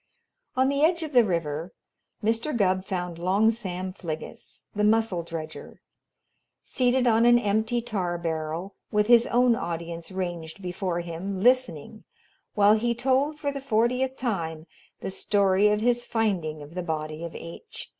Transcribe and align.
On 0.55 0.67
the 0.67 0.81
edge 0.81 1.03
of 1.03 1.11
the 1.13 1.23
river, 1.23 1.73
Mr. 2.23 2.57
Gubb 2.57 2.85
found 2.85 3.19
Long 3.19 3.51
Sam 3.51 3.93
Fliggis, 3.93 4.67
the 4.75 4.83
mussel 4.83 5.21
dredger, 5.21 5.79
seated 6.63 7.05
on 7.05 7.23
an 7.27 7.37
empty 7.37 7.83
tar 7.83 8.17
barrel 8.17 8.73
with 8.91 9.05
his 9.05 9.27
own 9.27 9.55
audience 9.55 10.11
ranged 10.11 10.59
before 10.59 11.01
him 11.01 11.39
listening 11.43 12.03
while 12.55 12.73
he 12.73 12.95
told, 12.95 13.37
for 13.37 13.51
the 13.51 13.61
fortieth 13.61 14.17
time, 14.17 14.65
the 15.01 15.11
story 15.11 15.67
of 15.67 15.81
his 15.81 16.03
finding 16.03 16.63
of 16.63 16.73
the 16.73 16.81
body 16.81 17.23
of 17.23 17.35
H. 17.35 17.87